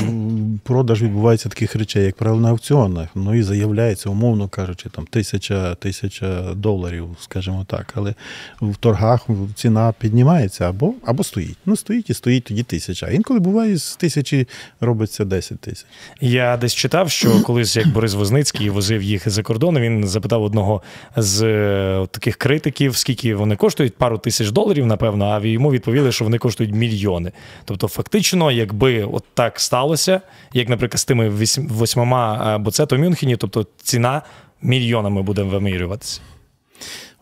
продаж 0.62 1.02
відбувається 1.02 1.48
таких 1.48 1.76
речей, 1.76 2.04
як 2.04 2.16
правило, 2.16 2.40
на 2.40 2.50
аукціонах. 2.50 3.08
Ну 3.14 3.34
і 3.34 3.42
заявляється, 3.42 4.10
умовно 4.10 4.48
кажучи, 4.48 4.88
там 4.88 5.06
тисяча 5.06 5.74
тисяча 5.74 6.54
доларів, 6.54 7.08
скажімо 7.20 7.66
так. 7.68 7.92
Але 7.96 8.14
в 8.60 8.76
торгах 8.76 9.26
ціна 9.54 9.94
піднімається 9.98 10.68
або 10.68 10.94
або 11.04 11.24
стоїть. 11.24 11.56
Ну, 11.66 11.76
стоїть 11.76 12.10
і 12.10 12.14
стоїть 12.14 12.44
тоді 12.44 12.62
тисяча. 12.62 13.08
Інколи 13.10 13.40
буває, 13.40 13.76
з 13.76 13.96
тисячі 13.96 14.48
робиться 14.80 15.24
10 15.24 15.60
тисяч. 15.60 15.86
Я 16.20 16.56
десь 16.56 16.74
читав, 16.74 17.10
що 17.10 17.42
колись 17.46 17.76
як 17.76 17.88
Борис 17.88 18.14
Возницький 18.14 18.70
возив 18.70 19.02
їх 19.02 19.28
за 19.30 19.42
кордону, 19.42 19.80
він 19.80 20.08
запитав 20.08 20.42
одного 20.42 20.82
з 21.16 21.42
е, 21.42 22.06
таких 22.10 22.36
критиків, 22.36 22.96
скільки 22.96 23.34
вони 23.34 23.56
коштують, 23.56 23.96
пару 23.96 24.18
тисяч 24.18 24.50
доларів, 24.50 24.86
напевно, 24.86 25.24
а 25.24 25.46
йому 25.46 25.72
відповіли, 25.72 26.12
що 26.12 26.24
вони 26.24 26.38
коштують 26.38 26.74
мільйони. 26.74 27.32
Тобто. 27.64 27.85
Тобто, 27.86 27.96
фактично, 27.96 28.50
якби 28.50 29.04
от 29.04 29.24
так 29.34 29.60
сталося, 29.60 30.20
як, 30.52 30.68
наприклад, 30.68 31.00
з 31.00 31.04
тими 31.04 31.28
восьмома 31.58 32.58
боцето 32.58 32.96
в 32.96 32.98
Мюнхені, 32.98 33.36
тобто 33.36 33.66
ціна 33.82 34.22
мільйонами 34.62 35.22
буде 35.22 35.42
вимірюватися. 35.42 36.20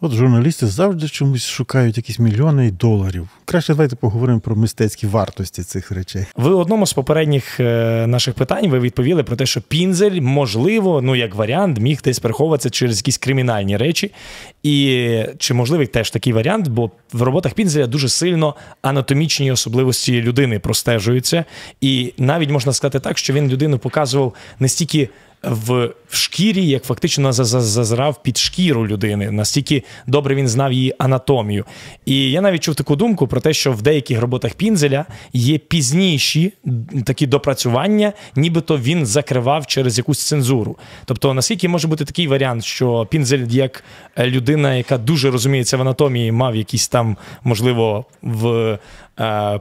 От 0.00 0.12
журналісти 0.12 0.66
завжди 0.66 1.08
чомусь 1.08 1.46
шукають 1.46 1.96
якісь 1.96 2.18
мільйони 2.18 2.70
доларів. 2.70 3.28
Краще 3.44 3.72
давайте 3.72 3.96
поговоримо 3.96 4.40
про 4.40 4.56
мистецькі 4.56 5.06
вартості 5.06 5.62
цих 5.62 5.90
речей. 5.90 6.24
Ви 6.36 6.50
одному 6.54 6.86
з 6.86 6.92
попередніх 6.92 7.60
е, 7.60 8.06
наших 8.06 8.34
питань 8.34 8.68
ви 8.68 8.78
відповіли 8.78 9.22
про 9.22 9.36
те, 9.36 9.46
що 9.46 9.60
пінзель, 9.60 10.20
можливо, 10.20 11.02
ну 11.02 11.16
як 11.16 11.34
варіант, 11.34 11.80
міг 11.80 12.00
десь 12.04 12.18
приховуватися 12.18 12.70
через 12.70 12.96
якісь 12.96 13.18
кримінальні 13.18 13.76
речі. 13.76 14.12
І 14.62 15.22
чи 15.38 15.54
можливий 15.54 15.86
теж 15.86 16.10
такий 16.10 16.32
варіант? 16.32 16.68
Бо 16.68 16.90
в 17.12 17.22
роботах 17.22 17.54
пінзеля 17.54 17.86
дуже 17.86 18.08
сильно 18.08 18.54
анатомічні 18.82 19.52
особливості 19.52 20.22
людини 20.22 20.58
простежуються, 20.58 21.44
і 21.80 22.12
навіть 22.18 22.50
можна 22.50 22.72
сказати 22.72 23.00
так, 23.00 23.18
що 23.18 23.32
він 23.32 23.48
людину 23.48 23.78
показував 23.78 24.34
не 24.58 24.68
стільки 24.68 25.08
в 25.48 25.90
шкірі, 26.10 26.66
як 26.66 26.84
фактично 26.84 27.32
зазирав 27.32 28.22
під 28.22 28.38
шкіру 28.38 28.86
людини. 28.86 29.30
Настільки 29.30 29.82
добре 30.06 30.34
він 30.34 30.48
знав 30.48 30.72
її 30.72 30.94
анатомію. 30.98 31.64
І 32.06 32.30
я 32.30 32.40
навіть 32.40 32.62
чув 32.62 32.74
таку 32.74 32.96
думку 32.96 33.26
про 33.26 33.40
те, 33.40 33.52
що 33.52 33.72
в 33.72 33.82
деяких 33.82 34.20
роботах 34.20 34.54
пінзеля 34.54 35.04
є 35.32 35.58
пізніші 35.58 36.52
такі 37.04 37.26
допрацювання, 37.26 38.12
нібито 38.36 38.78
він 38.78 39.06
закривав 39.06 39.66
через 39.66 39.98
якусь 39.98 40.26
цензуру. 40.26 40.76
Тобто, 41.04 41.34
наскільки 41.34 41.68
може 41.68 41.88
бути 41.88 42.04
такий 42.04 42.28
варіант, 42.28 42.64
що 42.64 43.06
пінзель, 43.10 43.46
як 43.48 43.84
людина, 44.18 44.74
яка 44.74 44.98
дуже 44.98 45.30
розуміється 45.30 45.76
в 45.76 45.80
анатомії, 45.80 46.32
мав 46.32 46.56
якісь 46.56 46.88
там, 46.88 47.16
можливо, 47.44 48.04
в 48.22 48.64
Е, 48.64 48.78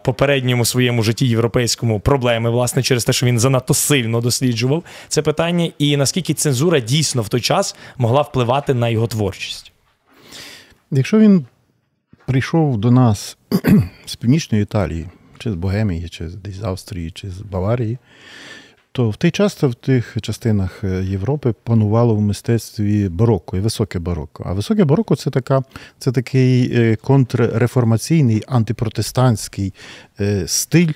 попередньому 0.03 0.65
своєму 0.65 1.03
житті 1.03 1.27
європейському 1.27 1.99
проблеми, 1.99 2.49
власне, 2.49 2.83
через 2.83 3.05
те, 3.05 3.13
що 3.13 3.25
він 3.25 3.39
занадто 3.39 3.73
сильно 3.73 4.21
досліджував 4.21 4.83
це 5.07 5.21
питання, 5.21 5.71
і 5.77 5.97
наскільки 5.97 6.33
цензура 6.33 6.79
дійсно 6.79 7.21
в 7.21 7.29
той 7.29 7.41
час 7.41 7.75
могла 7.97 8.21
впливати 8.21 8.73
на 8.73 8.89
його 8.89 9.07
творчість? 9.07 9.71
Якщо 10.91 11.19
він 11.19 11.45
прийшов 12.27 12.77
до 12.77 12.91
нас 12.91 13.37
з 14.05 14.15
північної 14.15 14.63
Італії, 14.63 15.07
чи 15.37 15.51
з 15.51 15.55
Богемії, 15.55 16.09
чи 16.09 16.25
десь 16.25 16.55
з 16.55 16.63
Австрії, 16.63 17.11
чи 17.11 17.29
з 17.29 17.41
Баварії, 17.41 17.97
то 18.95 19.09
в 19.09 19.17
той 19.17 19.31
час 19.31 19.63
в 19.63 19.73
тих 19.73 20.17
частинах 20.21 20.83
е, 20.83 21.03
Європи 21.03 21.53
панувало 21.63 22.15
в 22.15 22.21
мистецтві 22.21 23.09
бароко 23.09 23.57
і 23.57 23.59
високе 23.59 23.99
бароко. 23.99 24.43
А 24.47 24.53
високе 24.53 24.83
бароко 24.83 25.15
це 25.15 25.29
така, 25.29 25.63
це 25.99 26.11
такий 26.11 26.71
е, 26.75 26.95
контрреформаційний 26.95 28.43
антипротестантський 28.47 29.73
е, 30.19 30.47
стиль, 30.47 30.91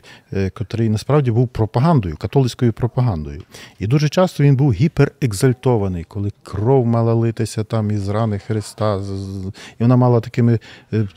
котрий 0.54 0.90
насправді 0.90 1.32
був 1.32 1.48
пропагандою, 1.48 2.18
католицькою 2.18 2.74
пропагандою. 2.74 3.42
І 3.80 3.88
дуже 3.88 4.10
часто 4.10 4.44
він 4.44 4.56
був 4.56 4.74
гіперекзальтований, 4.74 6.04
коли 6.04 6.32
кров 6.44 6.86
мала 6.86 7.14
литися 7.14 7.64
там 7.64 7.92
із 7.92 8.10
рани 8.10 8.40
Христа, 8.40 9.02
і 9.80 9.84
вона 9.84 9.96
мала 9.96 10.20
такими 10.20 10.60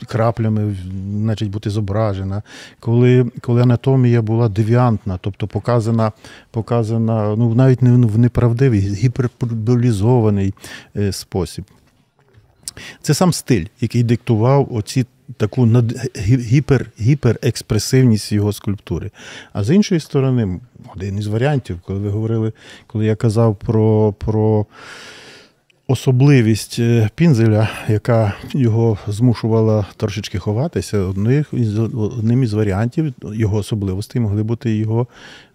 краплями, 0.07 0.75
значить, 1.15 1.49
бути 1.49 1.69
зображена, 1.69 2.41
коли 2.79 3.31
коли 3.41 3.61
анатомія 3.61 4.21
була 4.21 4.49
девіантна, 4.49 5.19
тобто 5.21 5.47
показана 5.47 6.11
показана 6.51 6.70
ну, 7.35 7.55
навіть 7.55 7.81
не 7.81 7.91
в 7.91 8.17
неправдивий, 8.17 8.79
гіперболізований 8.79 10.53
е, 10.95 11.11
спосіб. 11.11 11.65
Це 13.01 13.13
сам 13.13 13.33
стиль, 13.33 13.65
який 13.81 14.03
диктував 14.03 14.67
оці 14.71 15.05
таку 15.37 15.69
гіпер, 16.17 16.91
гіперекспресивність 17.01 18.31
його 18.31 18.53
скульптури. 18.53 19.11
А 19.53 19.63
з 19.63 19.75
іншої 19.75 19.99
сторони, 20.01 20.59
один 20.95 21.17
із 21.17 21.27
варіантів, 21.27 21.79
коли 21.85 21.99
ви 21.99 22.09
говорили, 22.09 22.53
коли 22.87 23.05
я 23.05 23.15
казав 23.15 23.55
про. 23.55 24.13
про 24.13 24.65
особливість 25.91 26.79
е, 26.79 27.09
пінзеля, 27.15 27.69
яка 27.87 28.33
його 28.53 28.97
змушувала 29.07 29.85
трошечки 29.97 30.39
ховатися, 30.39 30.97
одним 30.97 32.43
із 32.43 32.53
варіантів 32.53 33.13
його 33.23 33.57
особливостей 33.57 34.21
могли 34.21 34.43
бути 34.43 34.75
його 34.75 35.07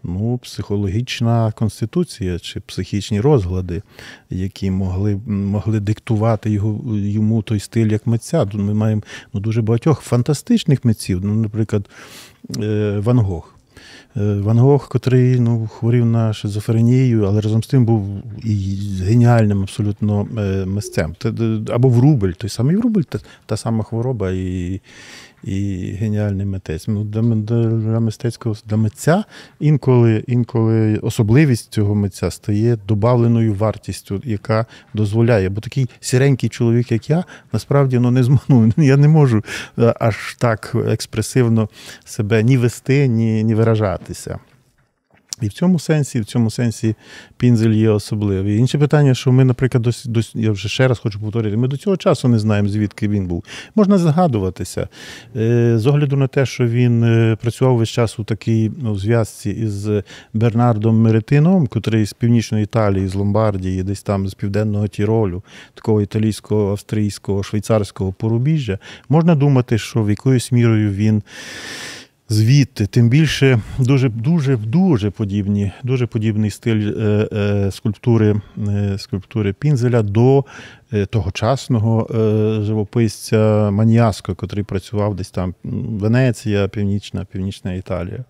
ну, 0.02 0.38
психологічна 0.38 1.52
конституція 1.52 2.38
чи 2.38 2.60
психічні 2.60 3.20
розглади, 3.20 3.82
які 4.30 4.70
могли 4.70 5.16
могли 5.26 5.80
диктувати 5.80 6.50
його, 6.50 6.96
йому 6.96 7.42
той 7.42 7.60
стиль 7.60 7.88
як 7.88 8.06
митця. 8.06 8.46
Ми 8.54 8.74
маємо 8.74 9.02
ну, 9.32 9.40
дуже 9.40 9.62
багатьох 9.62 10.00
фантастичних 10.00 10.84
митців, 10.84 11.20
ну, 11.24 11.34
наприклад, 11.34 11.88
е, 12.58 12.98
Ван 13.04 13.18
Гог. 13.18 13.55
Ван 14.16 14.58
Гог, 14.58 14.88
котрий 14.88 15.40
ну, 15.40 15.66
хворів 15.66 16.06
на 16.06 16.32
шизофренію, 16.32 17.24
але 17.24 17.40
разом 17.40 17.62
з 17.62 17.66
тим 17.66 17.84
був 17.84 18.22
і 18.44 18.78
геніальним 19.02 19.62
абсолютно 19.62 20.28
мисцем. 20.66 21.14
Або 21.68 21.88
Врубель, 21.88 22.32
той 22.32 22.50
самий 22.50 22.76
Врубель, 22.76 23.02
та, 23.02 23.18
та 23.46 23.56
сама 23.56 23.84
хвороба 23.84 24.30
і 24.30 24.80
і 25.46 25.90
геніальний 26.00 26.46
митець. 26.46 26.88
Ну, 26.88 27.04
Для 27.04 27.22
для 27.22 28.00
мистецького 28.00 28.56
для 28.66 28.76
митця 28.76 29.24
інколи 29.60 30.24
інколи 30.26 30.96
особливість 30.96 31.72
цього 31.72 31.94
митця 31.94 32.30
стає 32.30 32.78
добавленою 32.88 33.54
вартістю, 33.54 34.20
яка 34.24 34.66
дозволяє. 34.94 35.48
Бо 35.48 35.60
такий 35.60 35.88
сіренький 36.00 36.48
чоловік, 36.48 36.92
як 36.92 37.10
я, 37.10 37.24
насправді 37.52 37.98
ну, 37.98 38.10
не 38.10 38.22
зману. 38.22 38.72
Я 38.76 38.96
не 38.96 39.08
можу 39.08 39.44
е, 39.78 39.94
аж 40.00 40.36
так 40.38 40.72
експресивно 40.88 41.68
себе 42.04 42.42
ні 42.42 42.56
вести, 42.56 43.08
ні, 43.08 43.44
ні 43.44 43.54
виражатися. 43.54 44.38
І 45.42 45.46
в 45.46 45.52
цьому 45.52 45.78
сенсі, 45.78 46.20
в 46.20 46.24
цьому 46.24 46.50
сенсі 46.50 46.94
пінзель 47.36 47.70
є 47.70 47.90
особливий. 47.90 48.58
Інше 48.58 48.78
питання, 48.78 49.14
що 49.14 49.32
ми, 49.32 49.44
наприклад, 49.44 49.82
до, 49.82 49.90
до, 50.04 50.20
я 50.34 50.50
вже 50.50 50.68
ще 50.68 50.88
раз 50.88 50.98
хочу 50.98 51.20
повторити, 51.20 51.56
ми 51.56 51.68
до 51.68 51.76
цього 51.76 51.96
часу 51.96 52.28
не 52.28 52.38
знаємо, 52.38 52.68
звідки 52.68 53.08
він 53.08 53.26
був. 53.26 53.44
Можна 53.74 53.98
згадуватися. 53.98 54.88
Е, 55.36 55.78
з 55.78 55.86
огляду 55.86 56.16
на 56.16 56.26
те, 56.26 56.46
що 56.46 56.66
він 56.66 57.04
е, 57.04 57.36
працював 57.42 57.76
весь 57.76 57.88
час 57.88 58.18
у 58.18 58.24
такій 58.24 58.72
ну, 58.82 58.98
зв'язці 58.98 59.50
із 59.50 59.88
Бернардом 60.34 61.02
Меретином, 61.02 61.66
котрий 61.66 62.06
з 62.06 62.12
північної 62.12 62.64
Італії, 62.64 63.08
з 63.08 63.14
Ломбардії, 63.14 63.82
десь 63.82 64.02
там 64.02 64.28
з 64.28 64.34
південного 64.34 64.88
Тіролю, 64.88 65.42
такого 65.74 66.02
італійського, 66.02 66.70
австрійського, 66.70 67.42
швейцарського 67.42 68.12
порубіжжя, 68.12 68.78
можна 69.08 69.34
думати, 69.34 69.78
що 69.78 70.02
в 70.02 70.10
якоюсь 70.10 70.52
мірою 70.52 70.90
він 70.90 71.22
звідти, 72.28 72.86
тим 72.86 73.08
більше 73.08 73.60
дуже 73.78 74.08
дуже 74.08 74.56
дуже 74.56 75.10
подібні, 75.10 75.72
дуже 75.82 76.06
подібний 76.06 76.50
стиль 76.50 76.92
е, 76.98 77.28
е, 77.32 77.70
скульптури 77.70 78.40
е, 78.68 78.98
скульптури 78.98 79.52
Пінзеля 79.52 80.02
до 80.02 80.44
тогочасного 81.10 82.08
живописця 82.62 83.70
Маніаско, 83.70 84.36
який 84.42 84.62
працював 84.62 85.14
десь 85.14 85.30
там 85.30 85.54
Венеція, 85.64 86.68
Північна, 86.68 87.24
Північна 87.24 87.72
Італія. 87.72 88.24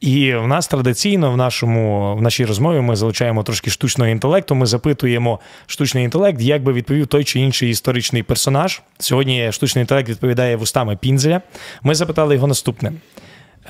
І 0.00 0.34
в 0.34 0.46
нас 0.46 0.68
традиційно 0.68 1.30
в 1.32 1.36
нашому 1.36 2.14
в 2.16 2.22
нашій 2.22 2.44
розмові 2.44 2.80
ми 2.80 2.96
залучаємо 2.96 3.42
трошки 3.42 3.70
штучного 3.70 4.10
інтелекту. 4.10 4.54
Ми 4.54 4.66
запитуємо 4.66 5.40
штучний 5.66 6.04
інтелект, 6.04 6.40
як 6.40 6.62
би 6.62 6.72
відповів 6.72 7.06
той 7.06 7.24
чи 7.24 7.40
інший 7.40 7.70
історичний 7.70 8.22
персонаж. 8.22 8.82
Сьогодні 8.98 9.52
штучний 9.52 9.82
інтелект 9.82 10.08
відповідає 10.08 10.56
вустами 10.56 10.96
Пінзеля. 10.96 11.40
Ми 11.82 11.94
запитали 11.94 12.34
його 12.34 12.46
наступне: 12.46 12.92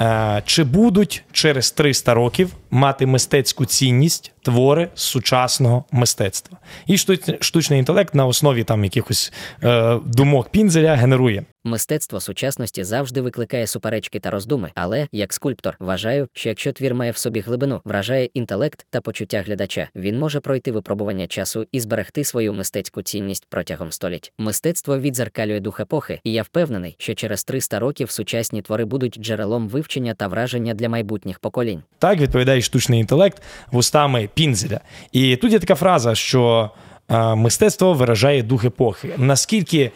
Е, 0.00 0.42
чи 0.46 0.64
будуть 0.64 1.22
через 1.32 1.70
300 1.70 2.14
років 2.14 2.50
мати 2.70 3.06
мистецьку 3.06 3.64
цінність 3.64 4.32
твори 4.42 4.88
сучасного 4.94 5.84
мистецтва? 5.92 6.58
І 6.86 6.98
штучний 7.40 7.78
інтелект 7.78 8.14
на 8.14 8.26
основі 8.26 8.64
там 8.64 8.84
якихось 8.84 9.32
е, 9.62 9.98
думок 10.04 10.48
пінзеля 10.48 10.94
генерує. 10.94 11.44
Мистецтво 11.64 12.20
сучасності 12.20 12.84
завжди 12.84 13.20
викликає 13.20 13.66
суперечки 13.66 14.20
та 14.20 14.30
роздуми, 14.30 14.70
але 14.74 15.08
як 15.12 15.32
скульптор 15.32 15.76
вважаю, 15.80 16.28
що 16.32 16.48
якщо 16.48 16.72
твір 16.72 16.94
має 16.94 17.10
в 17.10 17.16
собі 17.16 17.40
глибину, 17.40 17.80
вражає 17.84 18.24
інтелект 18.34 18.86
та 18.90 19.00
почуття 19.00 19.42
глядача, 19.46 19.88
він 19.96 20.18
може 20.18 20.40
пройти 20.40 20.72
випробування 20.72 21.26
часу 21.26 21.66
і 21.72 21.80
зберегти 21.80 22.24
свою 22.24 22.52
мистецьку 22.52 23.02
цінність 23.02 23.46
протягом 23.48 23.92
століть. 23.92 24.32
Мистецтво 24.38 24.98
відзеркалює 24.98 25.60
дух 25.60 25.80
епохи, 25.80 26.20
і 26.24 26.32
я 26.32 26.42
впевнений, 26.42 26.96
що 26.98 27.14
через 27.14 27.44
300 27.44 27.78
років 27.78 28.10
сучасні 28.10 28.62
твори 28.62 28.84
будуть 28.84 29.18
джерелом 29.18 29.68
вивчення 29.68 30.14
та 30.14 30.28
враження 30.28 30.74
для 30.74 30.88
майбутніх 30.88 31.38
поколінь. 31.38 31.82
Так 31.98 32.20
відповідає 32.20 32.62
штучний 32.62 33.00
інтелект 33.00 33.42
вустами 33.72 34.28
Пінзеля. 34.34 34.80
І 35.12 35.36
тут 35.36 35.52
є 35.52 35.58
така 35.58 35.74
фраза, 35.74 36.14
що 36.14 36.70
е, 37.10 37.34
мистецтво 37.34 37.94
виражає 37.94 38.42
дух 38.42 38.64
епохи. 38.64 39.14
Наскільки 39.16 39.90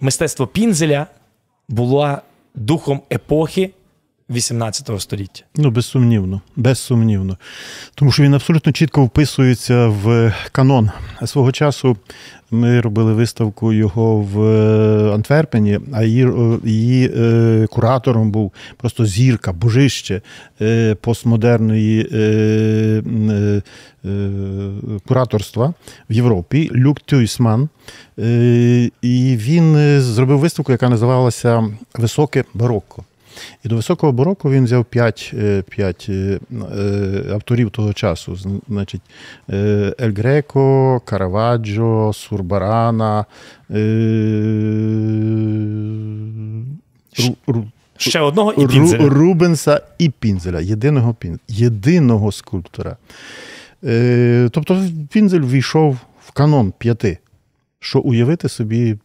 мистецтво 0.00 0.46
Пінзеля 0.46 1.06
було 1.68 2.18
духом 2.54 3.02
епохи 3.12 3.70
18 4.30 5.00
століття. 5.00 5.44
Ну, 5.56 5.70
безсумнівно, 5.70 6.40
безсумнівно. 6.56 7.36
Тому 7.94 8.12
що 8.12 8.22
він 8.22 8.34
абсолютно 8.34 8.72
чітко 8.72 9.04
вписується 9.04 9.86
в 9.86 10.34
канон. 10.52 10.90
Свого 11.26 11.52
часу 11.52 11.96
ми 12.50 12.80
робили 12.80 13.12
виставку 13.12 13.72
його 13.72 14.16
в 14.16 14.42
е, 14.42 15.14
Антверпені, 15.14 15.80
а 15.92 16.04
її 16.04 16.26
е, 16.26 16.58
її 16.64 17.12
е, 17.16 17.66
куратором 17.70 18.30
був 18.30 18.52
просто 18.76 19.06
зірка, 19.06 19.52
божище 19.52 20.22
постмодерної 21.00 22.04
кураторства 25.06 25.74
в 26.10 26.12
Європі 26.12 26.70
Люк 26.74 27.00
Тюйсман. 27.00 27.68
І 29.02 29.36
він 29.40 30.00
зробив 30.00 30.38
виставку, 30.38 30.72
яка 30.72 30.88
називалася 30.88 31.68
Високе 31.94 32.44
барокко. 32.54 33.04
І 33.64 33.68
до 33.68 33.76
високого 33.76 34.12
бароку 34.12 34.50
він 34.50 34.64
взяв 34.64 34.84
п'ять 34.84 35.30
е, 35.34 35.62
п'ять 35.70 36.06
е, 36.08 36.40
е, 36.76 37.24
авторів 37.32 37.70
того 37.70 37.92
часу. 37.92 38.38
Значить, 38.68 39.02
Ель 40.00 40.12
Греко, 40.12 41.00
Караваджо, 41.04 42.12
Сурбарана. 42.14 43.24
Ще 47.96 48.20
одного 48.20 48.52
і 48.52 48.66
Пінзеля. 48.66 49.08
Рубенса 49.08 49.82
і 49.98 50.10
Пінзеля. 50.10 50.60
Єдиного 50.60 51.16
єдиного 51.48 52.32
скульптора. 52.32 52.96
Тобто 54.50 54.84
Пінзель 55.12 55.40
ввійшов 55.40 55.98
в 56.26 56.32
канон 56.32 56.72
п'яти, 56.78 57.18
що 57.80 58.00
уявити 58.00 58.48
собі 58.48 58.96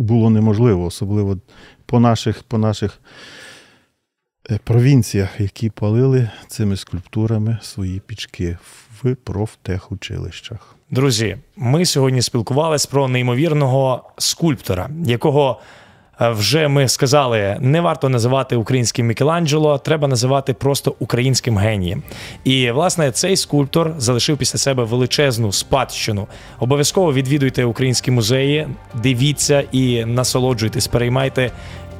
було 0.00 0.30
неможливо, 0.30 0.84
особливо 0.84 1.38
по 1.90 2.00
наших 2.00 2.42
по 2.42 2.58
наших 2.58 3.00
е, 4.50 4.58
провінціях, 4.64 5.40
які 5.40 5.70
палили 5.70 6.30
цими 6.48 6.76
скульптурами 6.76 7.58
свої 7.62 8.00
пічки 8.00 8.58
в 9.02 9.14
профтехучилищах. 9.14 10.76
Друзі, 10.90 11.36
ми 11.56 11.84
сьогодні 11.84 12.22
спілкувалися 12.22 12.88
про 12.90 13.08
неймовірного 13.08 14.10
скульптора, 14.18 14.90
якого 15.04 15.60
вже 16.20 16.68
ми 16.68 16.88
сказали, 16.88 17.56
не 17.60 17.80
варто 17.80 18.08
називати 18.08 18.56
українським 18.56 19.06
Мікеланджело, 19.06 19.78
треба 19.78 20.08
називати 20.08 20.54
просто 20.54 20.94
українським 20.98 21.58
генієм. 21.58 22.02
І 22.44 22.70
власне 22.70 23.10
цей 23.10 23.36
скульптор 23.36 23.94
залишив 23.98 24.38
після 24.38 24.58
себе 24.58 24.84
величезну 24.84 25.52
спадщину. 25.52 26.26
Обов'язково 26.58 27.12
відвідуйте 27.12 27.64
українські 27.64 28.10
музеї, 28.10 28.68
дивіться 29.02 29.64
і 29.72 30.04
насолоджуйтесь, 30.04 30.86
переймайте 30.86 31.50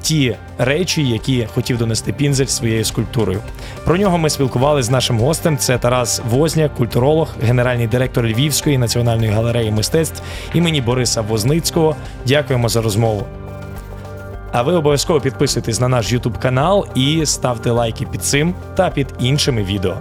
ті 0.02 0.36
речі, 0.58 1.02
які 1.02 1.46
хотів 1.54 1.78
донести 1.78 2.12
пінзель 2.12 2.46
своєю 2.46 2.84
скульптурою. 2.84 3.40
Про 3.84 3.96
нього 3.96 4.18
ми 4.18 4.30
спілкувалися 4.30 4.86
з 4.86 4.90
нашим 4.90 5.18
гостем. 5.18 5.58
Це 5.58 5.78
Тарас 5.78 6.22
Возняк, 6.30 6.74
культуролог, 6.74 7.28
генеральний 7.42 7.86
директор 7.86 8.26
Львівської 8.26 8.78
національної 8.78 9.30
галереї 9.30 9.70
мистецтв 9.70 10.22
імені 10.54 10.80
Бориса 10.80 11.20
Возницького. 11.20 11.96
Дякуємо 12.26 12.68
за 12.68 12.82
розмову. 12.82 13.26
А 14.52 14.62
ви 14.62 14.72
обов'язково 14.72 15.20
підписуйтесь 15.20 15.80
на 15.80 15.88
наш 15.88 16.12
YouTube 16.12 16.38
канал 16.38 16.86
і 16.94 17.26
ставте 17.26 17.70
лайки 17.70 18.06
під 18.06 18.24
цим 18.24 18.54
та 18.74 18.90
під 18.90 19.06
іншими 19.18 19.64
відео. 19.64 19.96